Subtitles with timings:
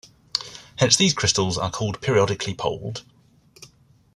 [0.79, 3.03] Hence, these crystals are called periodically poled.